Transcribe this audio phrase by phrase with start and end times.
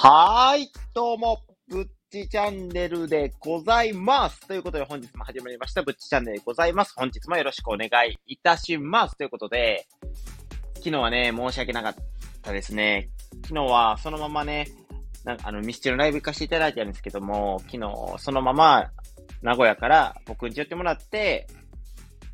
[0.00, 4.46] はーい、どうも、ぶっちチャンネルでございます。
[4.46, 6.94] ということで本日も始まりました、ぶっちチャンネルでございます。
[6.96, 9.16] 本日もよろしくお願いいたします。
[9.16, 9.88] ということで、
[10.76, 11.94] 昨日はね、申し訳なかっ
[12.42, 13.10] たですね。
[13.42, 14.68] 昨日はそのままね、
[15.24, 18.92] なんかあの、ミスチルのライブ行かせていただいたんですけども、昨日そのまま
[19.42, 21.48] 名古屋から僕に寄ってもらって、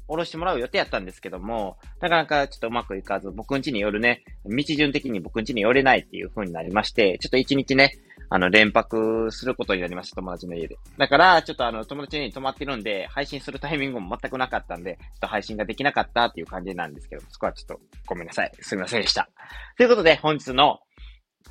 [0.07, 7.93] 降ろしてもらう予定やったんですけども、なかなかちょっとうまくいかず、僕ん家によるね、道順的に僕ん家に寄れないっていう風になりまして、ちょっと一日ね、
[8.31, 10.77] あの、連泊することになりました、友達の家で。
[10.99, 18.53] だから、ちょっとあの、友達に泊まってるんで、配信するタイミングも全くなかったんで、ちょっと配信ができなかったっていう感じなんですけど、そこはちょっとごめんなさい。
[18.61, 19.29] すみませんでした。
[19.77, 20.81] ということで、本日の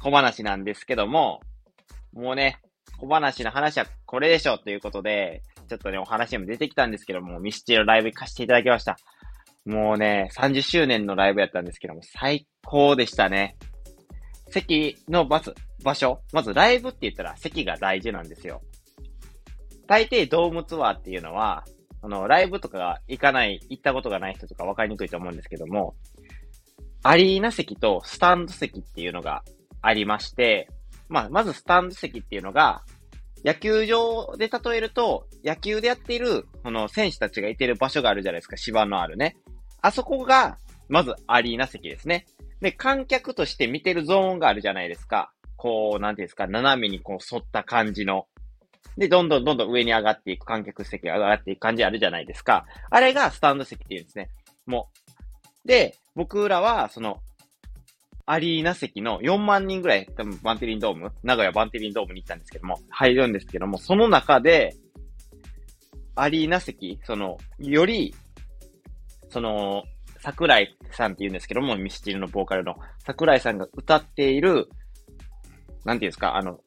[0.01, 1.41] 小話なんですけども、
[2.13, 2.59] もうね、
[2.99, 8.97] 小話の話はこれでしょということで、ちょっとね、お話にも出てきたんですけども、ミスチルライブ行かせていただきました。
[9.65, 13.57] もうね、30周年のライブやったんですけども、最高でしたね。
[14.49, 16.21] 席のバス、場所。
[16.31, 18.61] まずライブって言ったら席が大事なんですよ。
[19.87, 21.65] 大抵ドームツアーっていうのは、
[22.01, 25.95] あの、ライブとか行かない、行ったことがない人とか分かりにくいと思うんですけども、
[27.01, 29.43] アリーナ席とスタンド席っていうのが
[29.81, 30.69] ありまして、
[31.09, 32.83] まあ、まずスタンド席っていうのが、
[33.43, 39.35] 野球場で例えると、野球でやっている、この選手たちがいてる場所があるじゃないですか、芝のあるね。
[39.81, 42.25] あそこが、まずアリーナ席ですね。
[42.61, 45.33] で、観客として見てるゾーンがあるじゃないですか。
[45.57, 48.27] こう、なんていうんですか、斜めにこう沿った感じの。
[48.97, 52.65] で、どんどんどんどん上に上がっていく、観客席が上がっていく感じあるじゃないですか。
[52.89, 54.29] あれがスタンド席っていうんですね。
[54.65, 54.89] も
[55.65, 55.67] う。
[55.67, 57.19] で、僕らは、その、
[58.25, 64.75] アリーナ席の4万人ぐらい、多分バンテリンドーム、名古屋バンテリンドームに行ったんですけども、入るんですけども、その中で、
[66.15, 68.15] アリーナ席、その、より、
[69.29, 69.83] その、
[70.19, 74.69] 桜井さんって言うんですけども、ミスチルのボーカルの桜井さんが歌っている、
[75.83, 76.61] なんていうんですか、あの、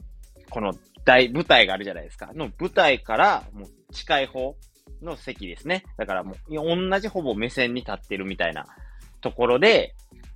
[0.50, 0.74] この
[1.06, 2.32] 大舞台があるじゃないですか。
[2.34, 4.56] の舞台からもう近い方
[5.00, 5.84] の席ですね。
[5.96, 8.66] だからもう同じほぼ目線に立ってるみたいな
[9.20, 9.94] ところで、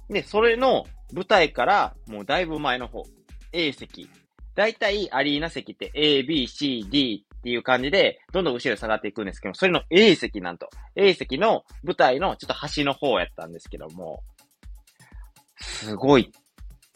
[0.09, 3.05] で、それの舞台からもうだいぶ前の方、
[3.53, 4.09] A 席。
[4.55, 10.69] だいたいアリーナ席って A, B, C, D っていう感じで、どんどん後ろに下がっていくんですけど、それの A 席なんと。
[10.97, 14.23] A 席の舞台のちょっと端の方やったんですけども、
[15.61, 16.33] すごい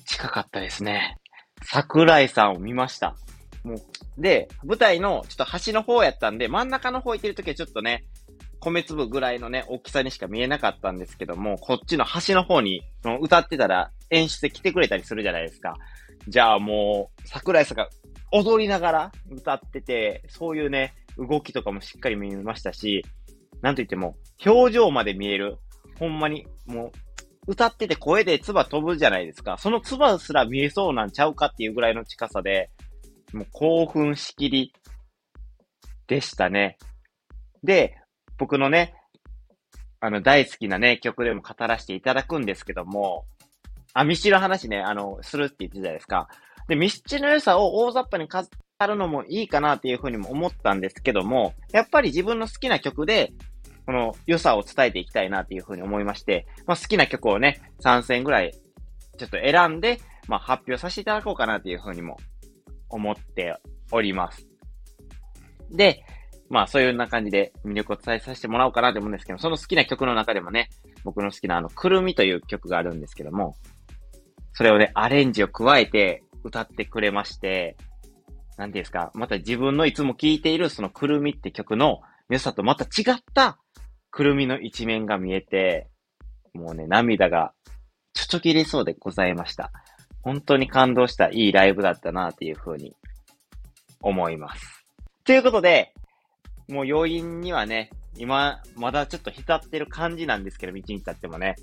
[0.04, 1.16] 近かったですね。
[1.62, 3.16] 桜井さんを見ました。
[3.62, 3.78] もう、
[4.20, 8.04] で、舞台のちょっと端の方やったんで、真ん中の方行ってる時はちょっとね、
[8.60, 12.82] 米粒ぐらいのね、大きさにしか見えなかったんですけども、こっちの端の方に
[13.20, 15.74] 歌ってたら演出で来てくれたりするじゃないですか。
[16.28, 17.88] じゃあもう、桜井さんが
[18.32, 23.04] 踊りながら歌ってて、そういうね、動きとかもしっかり見ましたし、
[23.60, 25.58] なんといっても、表情まで見える。
[25.98, 26.92] ほんまに、もう、
[27.46, 29.58] 歌ってて声で唾飛ぶじゃないですか。
[29.58, 32.70] その唾すら見えそうなんちゃうかっていうぐらいの近さで、
[33.32, 34.72] もう興奮しきり
[36.06, 36.78] でしたね。
[37.62, 37.96] で、
[38.38, 38.94] 僕のね、
[40.00, 43.26] あの、大好きなね、曲でも語らせていただくんですけども、
[43.94, 46.28] あ、ミスチの話ね、あの、するって言ってたじゃないですか。
[46.68, 48.40] で、ミスチルの良さを大雑把に語
[48.86, 53.32] るのもいいかなっていうふうにも思ったんですけども、やっぱり自分の好きな曲で、
[53.86, 58.52] この良さを伝えていきたいなっていうふうに思いまして、まあ、好きな曲をね、3選ぐらい、
[59.18, 62.16] ちょっと選んで、まあ、発表させていただこうかなっていうふうにも
[62.88, 63.56] 思って
[63.92, 64.46] おります。
[65.70, 66.04] で、
[66.48, 70.68] まあそういうような感じで魅力を伝えさせてもらおうかなと思うんですけど、その好きな曲の中でもね、
[71.02, 73.56] 僕の好きなあの、くるみという曲があるんですけども、
[74.54, 77.76] それをね、アレンジを加えて歌ってくれまして、
[78.56, 83.58] なんですか、また自分のいつも聴いているそのくるみって曲の良さとまた違った
[84.10, 85.88] くるみの一面が見えて、
[86.52, 87.52] もうね、涙が
[88.12, 89.72] ちょちょ切れそうでございました。
[90.22, 92.94] 本当に感動したいいライブだったなっていうふうに
[94.00, 94.84] 思います。
[95.24, 95.92] ということで、
[96.68, 101.56] もう要因にはね、今、まだちょっと浸ってる感じなんですけど、一日経ってもね、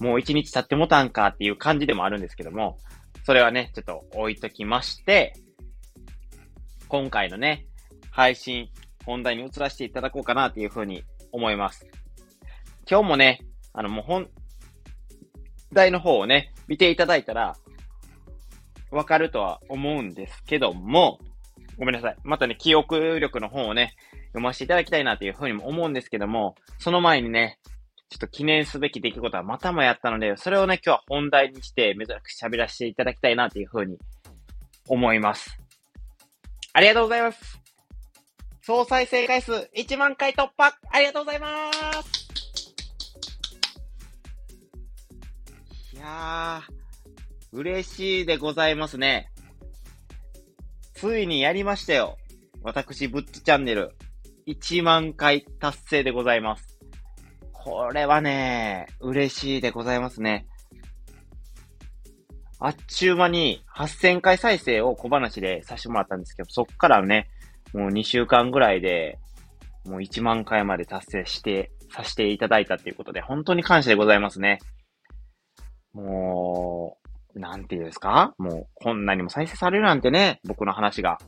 [0.00, 2.78] もう一日経ってもたんかっていう感じでもあるんですけども、
[3.24, 5.34] それはね、ちょっと置いときまして、
[6.88, 7.66] 今回のね、
[8.10, 8.68] 配信、
[9.04, 11.86] 本題に移らせていただこうかなっていうふうに思います。
[12.88, 13.40] 今日もね、
[13.72, 14.28] あのもう本
[15.72, 17.56] 題の方をね、見ていただいたら、
[18.90, 21.18] わかるとは思うんですけども、
[21.78, 22.16] ごめんなさい。
[22.24, 23.94] またね、記憶力の本をね、
[24.28, 27.58] 読ませていただきたいなというふうにも思うんですけども、その前にね、
[28.08, 33.98] ちょっと記念すべき出来事はまたもやったので、それをね、今日は本題にして珍しく喋らせていただきたいなというふうに
[34.88, 35.58] 思います。
[36.72, 37.60] ありがとうございます。
[38.62, 41.70] 総再生回数1万回突破ありがとうございま
[42.02, 42.26] す
[45.94, 49.30] いやー、嬉しいでございますね。
[50.94, 52.18] ついにやりましたよ。
[52.62, 53.94] 私、ぶっちチャンネル。
[54.46, 56.75] 1万回達成でございます。
[57.66, 60.46] これはね、嬉しいでございますね。
[62.60, 67.28] あっちゅう間に8000回再生を小話でさせてもらったんですけど、そっからね、
[67.74, 69.18] もう2週間ぐらいで、
[69.84, 74.60] もう1万回まで達成して、させていただいたっていうことで、本当に感謝でございますね。
[75.92, 76.98] も
[77.34, 78.32] う、なんていうんですか？
[78.38, 81.18] もう、こんなにも再生されるなんてね、僕の話が。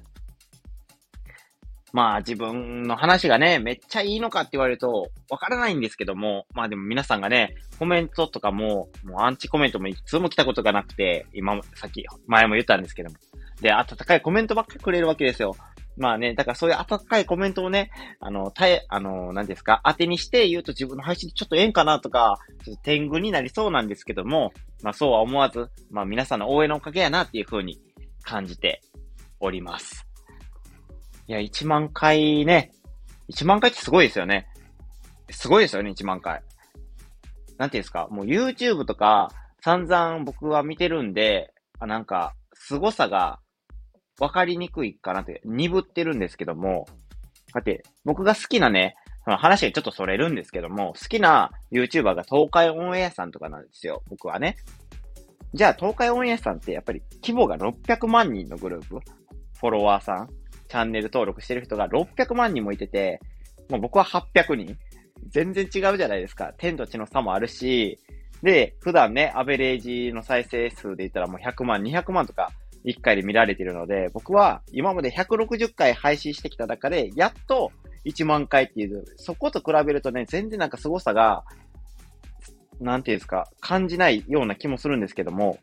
[1.99, 13.17] まあ自分の話がね、めっちゃいいのかって言われると、わからないんですけども、まあでも皆さんがね、コメントとかも、もうアンチコメントもいつも来たことがなくて、今も、さっき、前も言ったんですけども。
[13.61, 15.56] で、温かいコメントばっかりくれるわけですよ。
[15.97, 17.91] まあね、だからそういう温かいコメントをね、
[18.21, 24.53] あの、たえ、あの、何ですか、当てにして言うと自分の配信ちょっとええんかなとか、ちょっと天狗になりそうなんですけども、
[24.85, 27.81] まあそうは思わず、まあ皆さんの応援のおかげやなっていう風に
[28.23, 28.83] 感じて
[29.41, 30.07] おります。
[31.29, 32.73] いや、1万回ね。
[33.31, 34.49] 1万回ってすごいですよね。
[35.31, 36.43] すごいですよね、1万回。
[37.59, 39.31] なんていうんですか、もう YouTube とか
[39.61, 43.41] 散々僕は見てるんで、あ、なんか、凄さが
[44.19, 46.87] 分かりにくいかなって、鈍ってるんですけども、
[47.53, 54.57] だって、僕が好きなね、その話がちょっとそれるんですけども、好きな YouTuber が東海オンエアさんとかなんですよ、僕はね。
[55.53, 59.01] じゃあ、東海オンエアさんってやっぱり規模が600万人のグループ、
[59.61, 60.29] フォロワーさん、
[60.69, 63.20] チャンネル登録してる人が600万人もいてて、
[63.69, 64.79] もう僕は800人。
[65.31, 66.55] 全然違うじゃないですか。
[66.59, 67.99] 天と地の差もあるし、
[68.43, 72.53] で、普段ね、アベレージの再生数で言ったらもう100万、200万とか
[72.85, 77.73] 1回で見られてるので、僕は今まで160回配信してきた中で、やっと
[78.05, 81.44] 1万回っていう、そこと比べるとね、全然なんか凄さが、
[82.81, 85.59] なんていうんですか、感じないような気もするんですけども、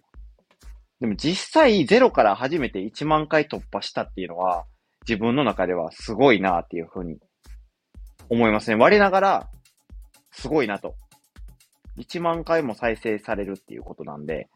[0.99, 4.65] でも実際ゼロから初めて1万回突破したっていうのは、
[5.07, 7.17] 自分の中ではすごいなっていうふうに
[8.29, 8.75] 思いますね。
[8.75, 9.49] 我ながら、
[10.31, 10.95] すごいなと。
[11.97, 14.49] 1万回も再生されるっていうことなんで、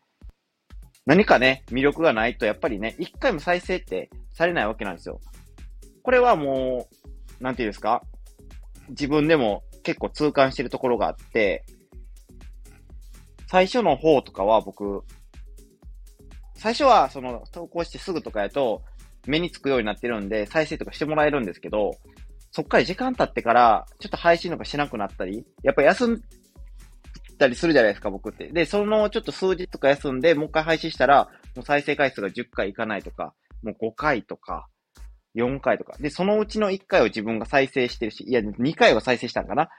[1.05, 5.19] 何かね、魅力がないと、やっぱりね、1回も再生ってされないわけなんですよ。
[6.03, 6.87] これはも
[7.39, 8.03] う、なんていうんですか？
[8.89, 11.63] 自分でも結構痛感してるところがあって、
[13.47, 15.03] 最初の方とかは僕、
[16.55, 18.83] 最初はその投稿してすぐとかやと、
[19.29, 21.91] 目につくようになってるんで、再生とかしてもらえるんですけど、
[22.51, 26.21] そっから時間経ってから、ちょっと配信とかしなくなったり、やっぱ休ん
[27.37, 28.47] だりするじゃないですか、僕って。
[28.47, 33.33] で、そのちょっと数日とか休んで、もう一回配信したら、もう再生回数が10回いかないとか、
[33.63, 34.67] もう5回とか、
[35.35, 35.95] 4回とか。
[35.99, 39.69] で、そのうちの1回を自分が再生してるし、いや、2回は再生したんかな？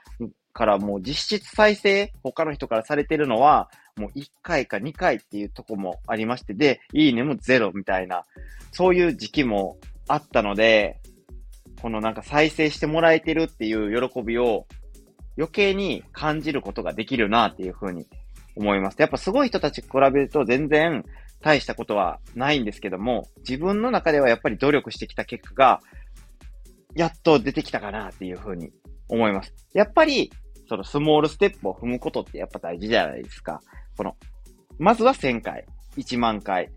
[0.53, 8.25] からもう実質再生、他の人からされてるのは、もう1回か2回っていうとこもありまして、で、いいねもゼロみたいな、
[8.71, 9.77] そういう時期も
[10.07, 10.99] あったので、
[11.81, 14.67] このなんか再生してもらえてるっていう喜びを
[15.37, 18.07] 余計に感じることができるなっていうふうに
[18.55, 18.97] 思います。
[18.99, 21.03] やっぱすごい人たち比べると全然
[21.41, 25.81] 大したことはないんですけども、自分の中ではやっぱり努力してきた結果が、
[26.93, 28.71] やっと出てきたかなっていうふうに
[29.07, 29.53] 思います。
[29.73, 30.31] やっぱり、
[30.71, 33.59] そのスモールステップを踏むことってやっぱ大事じゃないですか。
[33.97, 34.15] この、
[34.79, 35.65] まずは1000回、
[35.97, 36.69] 1万回、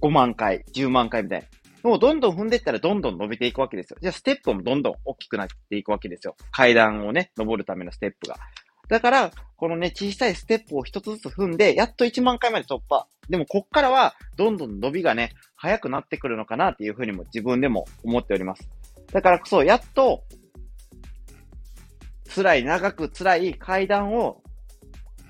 [0.00, 1.40] 5万回、10万回みたい
[1.82, 1.90] な。
[1.90, 3.96] もうどんどん踏んでいったらどんどん伸びていくわけですよ。
[4.00, 6.36] じゃあステップもどんどん大きくなっていくわけですよ。
[6.52, 8.36] 階段をね、登るためのステップが。
[8.88, 13.08] だから、このね、小さいステップを一つずつ踏んで、やっと1万回まで突破。
[13.28, 18.70] でも、こっからは、どんどん伸びがね、早くなってくるのかなっていうふうにも自分でも思っております。
[19.12, 20.22] だからこそ、やっと、
[22.34, 24.42] 辛い、長く辛い階段を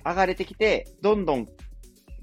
[0.05, 1.49] 上がれてきて、どんどん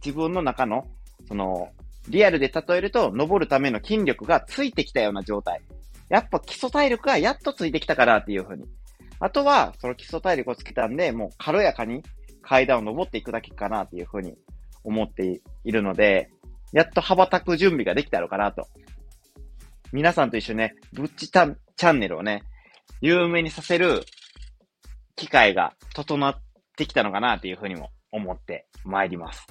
[0.03, 0.88] 自分の中の、
[1.27, 1.69] その、
[2.07, 5.62] リアルで例えると、登るための筋力がついてきたような状態。
[6.09, 8.65] やっぱ基礎体力がやっとついてきたかなっていうふうに。
[9.19, 12.01] あとは、その基礎体力をつけたんで、もう軽やかに
[12.41, 14.36] 階段を登っていくだけかなっていうふうに
[14.83, 16.31] 思っているので、
[16.71, 18.67] やっと羽ばたく準備ができたのかなと。
[19.91, 22.43] 皆さんと一緒にね、ぶっちたチャンネルをね、
[23.01, 24.03] 有名にさせる
[25.20, 26.34] 機会が整っ
[26.78, 29.46] てきたのかなっていうふうにも思って参ります。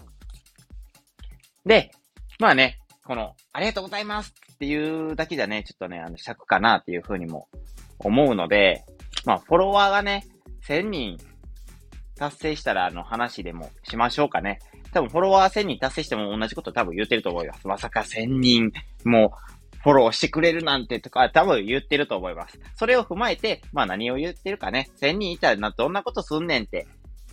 [1.66, 1.90] で、
[2.38, 7.48] まあね、この、ありがとうございますっていうだけじゃね、ちょっとね、あの、尺かなっていうふうにも
[7.98, 8.84] 思うので、
[9.26, 10.26] まあ、フォロワーがね、
[10.66, 11.18] 1000人
[12.16, 14.60] 達成したら、あの、話でもしましょうかね。
[14.94, 17.68] 多分、フォロワー1000人達成しても同じこと多分言ってると思います。
[17.68, 18.72] まさか1000人
[19.04, 19.32] も
[19.82, 22.58] フォローしてくれるなんてとか、多分言ってると思います。
[22.74, 26.86] それを踏まえて、まあ何を言ってるかね、1000人いたらな、どんなことすんねんって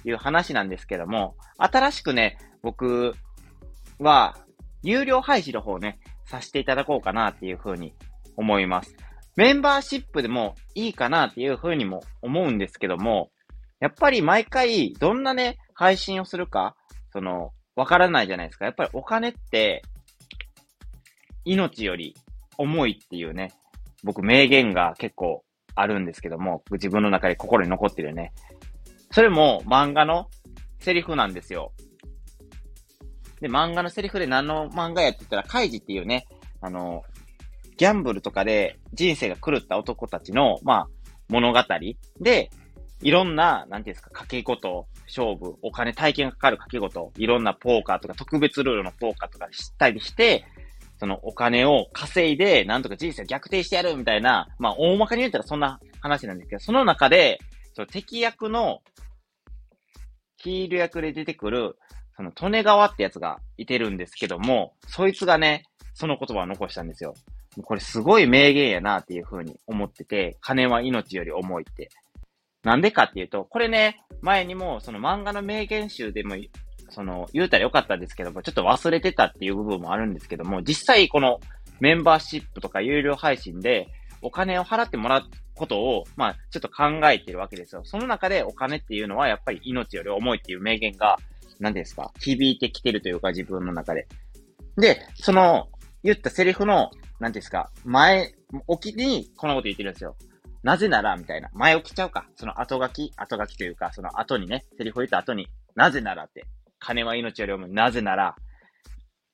[0.06, 3.14] いう話なんですけども、新しくね、僕
[4.00, 4.38] は、
[4.84, 7.94] 有料配信の方ね、させていただこうかなっていうふうに
[8.38, 8.96] 思います。
[9.36, 13.32] メンバーシップでもいいかなっていうふうにも思うんですけども、
[13.80, 16.76] やっぱり毎回どんなね、配信をするか、
[17.12, 18.66] その、わからないじゃないですか。
[18.66, 19.82] やっぱりお金って、
[21.44, 22.16] 命より
[22.58, 23.52] 重いっていうね、
[24.04, 25.44] 僕名言が結構
[25.76, 28.34] あるんですけども、自分の中で心に残ってるよね。
[29.12, 30.30] それも漫画の
[30.80, 31.72] セリフなんですよ。
[33.42, 36.28] で、漫画のセリフで何の漫画やって言ったら、カイジっていうね、
[36.62, 37.04] あの、
[37.78, 40.88] ギャンブルとかで人生が狂った男たちの、まあ、
[41.28, 41.60] 物語
[42.22, 42.50] で、
[43.02, 50.46] いろんな、なんていうんですか、掛け事、勝負、お金、体験がかかる掛け事、いろんなポーカーとか特別ルールのポーカーとか知ったりして、
[50.98, 57.40] そのお金を稼いで、なんとか人生を逆転してやるみたいな、まあ、大まかに言ったらそんな話なんですけど、その中で、
[57.74, 58.82] その敵役の、
[60.38, 61.78] ヒール役で出てくる、
[62.16, 67.14] その、利根川ってやつがいてるんですけども、そいつがね、その言葉を残したんですよ。
[67.64, 71.90] これすごい名言やなっていう風に思ってて、金は命より重いって。
[72.64, 76.36] なんでかっていうと、これね、前にもその漫画の名言集でも、
[76.90, 81.40] その、言うたらよかったですけども、ちょっと忘れてたっていう部分もあるんですけども、実際この
[81.80, 83.88] メンバーシップとか有料配信で
[84.22, 85.24] お金を払ってもらう
[85.56, 87.82] ことを、まあ、ちょっと考えてるわけですよ。
[87.84, 91.18] その中でお金っていうのはやっぱり命より重いっていう名言が、
[91.60, 94.08] 何ですか響いてきてるというか自分の中で。
[94.78, 95.70] で、その、
[96.04, 98.34] 言ったセリフのなんですか、前、
[98.68, 100.16] 置きにこのこと言ってるんですよ。
[100.64, 101.50] なぜなら、みたいな。
[101.54, 102.28] 前置きちゃうか。
[102.36, 106.46] その後書き、後書きというか、その後にね、セリフを言った後に、なぜならって。
[106.86, 108.36] 金は命よりもなぜなら、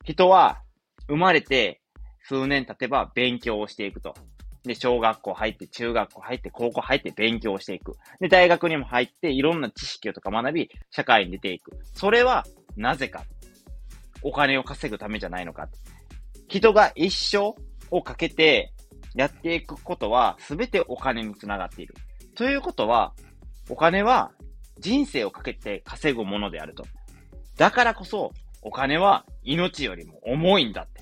[0.05, 0.61] 人は
[1.07, 1.81] 生まれて
[2.23, 4.13] 数年経てば勉強をしていくと。
[4.63, 7.97] で、小学校入って、中学校入って、高校入って勉強していく。
[8.19, 11.71] で、大学にも入って、いろんな知識をとか学び、社会に出ていく。
[11.95, 12.45] それは、
[12.77, 13.25] なぜか。
[14.21, 15.67] お金を稼ぐためじゃないのか。
[16.47, 17.55] 人が一生
[17.89, 18.71] をかけて
[19.15, 21.95] やっていくことは全てお金につながっている。
[22.35, 23.13] ということは、
[23.67, 24.31] お金は
[24.79, 26.85] 人生をかけて稼ぐものであると。
[27.57, 28.31] だからこそ、
[28.61, 31.01] お金は命よりも重いんだって。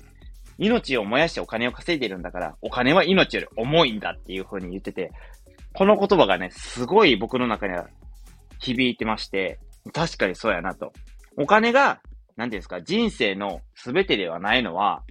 [0.58, 5.10] 命を燃やしてお金を稼いでるんだから、お金は命より重いんだっていう風に言ってて、
[5.72, 7.88] この言葉がね、すごい僕の中には
[8.58, 9.58] 響いてまして、
[9.94, 10.92] 確かにそうやなと。
[11.36, 12.00] お金が、
[12.36, 15.02] 何ですか、人生の全てではないのは、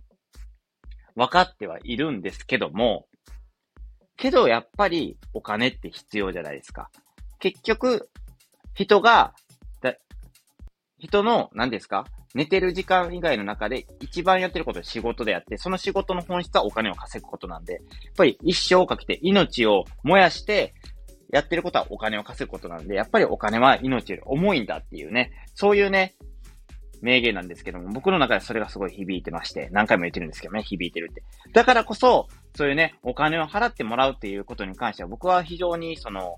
[1.16, 3.08] 分かってはいるんですけども、
[4.16, 6.90] けどやっぱりお金って必要じゃないですか。
[7.40, 8.10] 結局、
[8.76, 9.34] 人が、
[11.00, 17.82] 人の、何ですか寝てる時間以外の中で一番やってることは仕事であって、その仕事の本質はお金を稼ぐことなんで、やっ
[18.16, 20.74] ぱり一生をかけて命を燃やして
[21.32, 26.16] やってることはお金を稼ぐことなんで、やっぱりお金は命より重いんだっていうね、そういうね、
[27.02, 31.24] 名言なんですけども、僕の中でそれがすごい響いてまして、何回も言ってるんですけどね、響いてるって。
[31.54, 36.38] だからこそ、そういうね、お金を払ってもらうっていうことに関しては、僕は非常にその、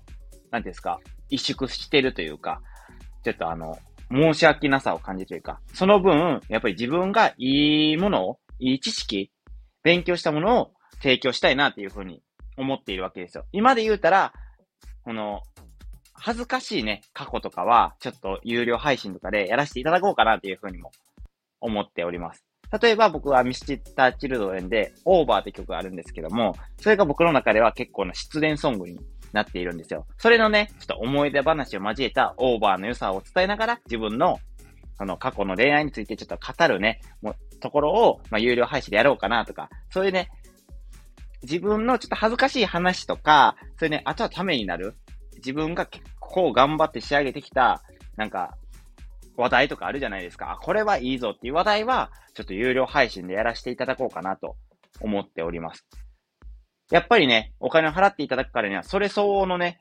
[0.50, 1.00] なんですか、
[1.30, 2.60] 萎縮してるというか、
[3.24, 3.78] ちょっとあの、
[4.12, 9.32] 申し訳なさを感じるというか、その分、やっぱり自分がいいものを、いい知識、
[9.82, 12.22] 勉強したものを提供したいなっていうふうに
[12.56, 13.44] 思っているわけですよ。
[13.52, 14.32] 今で言うたら、
[15.04, 15.40] この、
[16.14, 20.90] 恥ずかしいね、過去とかは、ちょっと有料配信とかでやらせていただこうかなっていうふうにも
[21.60, 22.44] 思っております。
[22.80, 28.98] 例えば僕はミスチッターチルドレンで、オーバーって曲があるんですけども、それが僕の中では結構な失恋ソングに
[29.32, 30.06] なっているんですよ。
[30.18, 34.38] それのね、ちょっと思い出話を交えたオーバーの良さを伝えながら、自分の、
[34.98, 40.30] その過去の恋愛についてちょっと語るね、もうところを、まあ、有料配信でやろうかなとか、そういうね、
[41.42, 44.94] 自分のちょっと恥ずかしい話とか、そういうね、あとはためになる、
[45.36, 47.82] 自分が結構頑張って仕上げてきた、
[48.16, 48.56] なんか、
[49.36, 50.52] 話題とかあるじゃないですか。
[50.52, 54.56] あ、これはいいぞっていう話題は、ちょっと有料配信でやらせていただこうかなと
[55.00, 55.86] 思っております。
[56.92, 59.80] やっぱりね、お金を払っていただくからには、それ相応のね、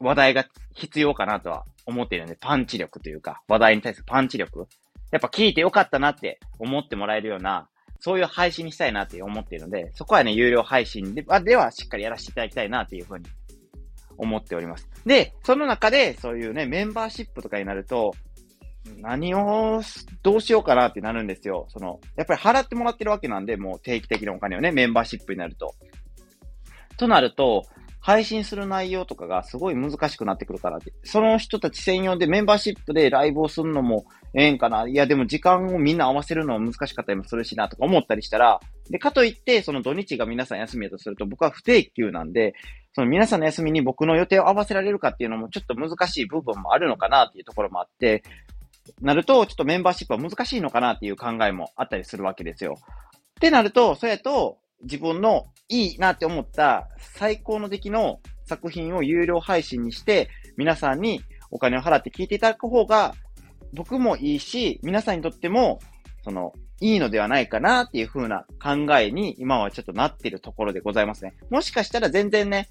[0.00, 4.66] 話題が必要かなとは思っているので、パンチ力というか、話題に対するパンチ力。
[5.12, 7.68] やっぱ聞いてよかったなって思ってもらえるような、
[8.00, 13.26] そういう配信にしたいなって思っているので、そこはね、有料配信でではしっかりやらせていただきたいなっていうふうに
[14.16, 14.88] 思っております。
[15.06, 18.12] で、その中で、そういうね、メンバーシップとかになると、
[18.98, 19.82] 何を、
[20.22, 21.66] どうしようかなってなるんですよ。
[21.68, 25.74] その、やっぱり払ってもらってるわけなんで、もう定期的なお金をね、メンバーシップになると。
[26.96, 27.64] となると、
[28.02, 30.92] 配信する内容とかがすごい難しくなってくるからって。
[31.04, 34.88] その人たち専用でメンバーシップでライブをするのもええんかな。
[34.88, 42.54] いや、でも時間をみんな合わせるのは難しかったりもするしなとか思ったりしたら、で、かといって、その土日が皆さん休みだとすると、僕は不定休なんで、
[42.94, 48.22] その皆さんの休みに僕の予定を合わせられるかっていうのもちょっと難しい部分もあるのかなっていうところもあって、
[49.00, 52.76] なると、ちょっとメンバーシップは難しいのかなっていう考えもあったりするわけですよ。
[52.78, 63.14] ってなると、それと、自分のいいなって思った最高の出来の作品を有料配信にして、皆さんにお金を払って聞いていただく方が、
[63.72, 65.80] 僕もいいし、皆さんにとっても、
[66.24, 71.34] その、いいのではないかなっていう風な考えに今はちょっとなってるところでございますね。
[71.50, 72.68] もしかしたら全然ね、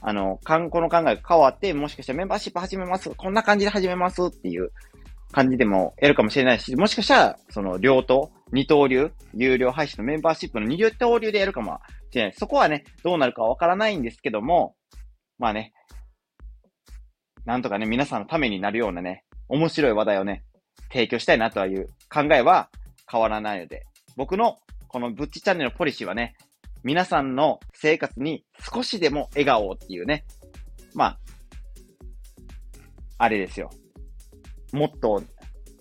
[0.00, 3.10] あの、観光の考えが変わって、もしかしたらメンバーシップ始めます。
[3.10, 4.72] こんな感じで始めますっていう
[5.32, 12.32] 感じでもやるかもしれないし、もしかしたら、その、両党、二刀流、有料配信のメンバーシップの二刀流でやるかもしれない。
[12.34, 14.76] そこはね、どうなるかわからないんですけども、
[15.38, 15.72] まあね、
[17.44, 20.44] なんとかね、皆さんのためになるようなね、面白い話題をね、
[20.92, 22.68] 提供したいなという考えは
[23.10, 23.86] 変わらないので、
[24.16, 24.58] 僕の
[24.88, 26.36] このブッチチャンネルのポリシーはね、
[26.84, 30.24] 皆さんの生活に少しでも笑顔っていうね、
[30.94, 31.18] まあ、
[33.18, 33.70] あれですよ。
[34.72, 35.24] モットー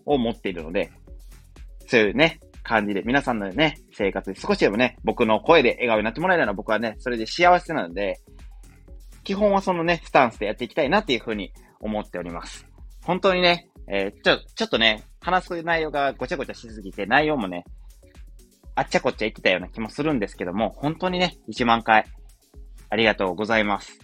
[0.06, 0.92] を持っているので、
[1.88, 8.20] そういうね、感じで、皆さんのね、生活に少しでもね、僕の声で笑顔になってもらえたら僕はね、それで幸せなので、
[9.24, 12.66] 基本はそのね、スタンスでやっていきたいなっていうふうに思っております。
[13.04, 17.66] 本当にね、えー、ちょ、ちょっとね、話す内容がごちゃごちゃしすぎて、内容もね、
[18.76, 22.06] あっちゃこっちゃ言ってたような気もするんですけども、本当にね、1万回、
[22.90, 24.00] ありがとうございます。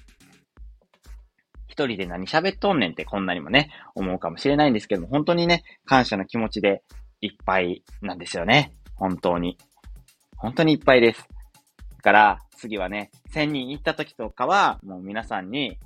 [1.77, 6.81] 一人で何喋っとんねんってこんなにもね、思うかもしれないんですけども、本当にね、感謝の気持ちで
[7.21, 8.73] いっぱいなんですよね。
[8.95, 9.59] 本当に。
[10.37, 11.27] 本当にいっぱいです。
[11.97, 15.77] だから、次はね、1000人行った時とかは、もう皆さんに、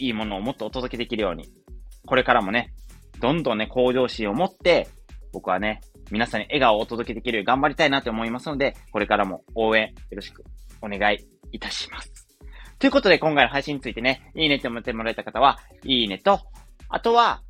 [0.00, 1.48] いいものをもっとお届けできるように、
[2.04, 2.74] これからもね、
[3.20, 4.88] どんどんね、向上心を持って、
[5.32, 10.42] 僕はね、皆さんに笑顔をお届けできるように頑張りたいなと思いますので、これからも応援よろしく
[10.82, 11.18] お願い
[11.52, 12.23] いたします。
[12.78, 16.40] ということで、今回の配信についてね、いいねって思ってもらえた方は、いいねと、
[16.88, 17.42] あとは、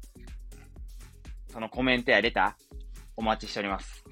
[1.52, 2.76] そのコメントやレター、
[3.16, 4.05] お待ちしております。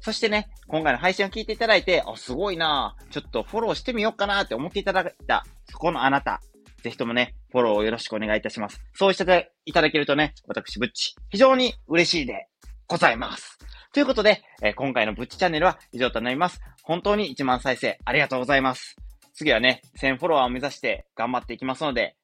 [0.00, 6.40] そしてね、今回の配信を聞いていただいて、あ、すごいなちょっとフォローしてみようかなって思っていただいた、そこのあなた、
[6.82, 8.82] ぜひともね、フォローをよろしくお願いいたします。
[8.94, 12.48] そうしていただけるとね、私、ブッチ、非常に嬉しいで
[12.88, 13.58] ございます。
[13.92, 16.60] ということで、えー、今回のブッチチャンネルは以上となります。
[16.82, 18.96] 本当に1万再生ありがとうございます。
[19.34, 22.16] 次はね、1000フォロワーを目指して頑張っていきますので、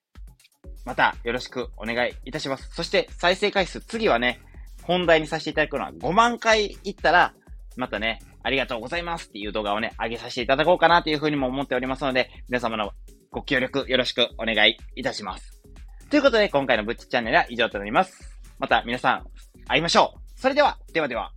[0.85, 2.71] またよろしくお願いいたします。
[2.75, 4.41] そして再生回数、次はね、
[4.83, 7.35] 本題にさせていただくのは5万回いったら、
[7.77, 12.93] またね、ありがとうございますっていう動画をね、上げさせていただこうかなというふうにも思っておりますので、皆様の
[13.31, 15.63] ご協力よろしくお願いいたします。
[16.09, 18.41] ということで、今回のブッチチャンネルは以上となります。
[18.59, 19.27] また皆さん、
[19.67, 20.41] 会いましょう。
[20.41, 21.33] それでは、ではでは。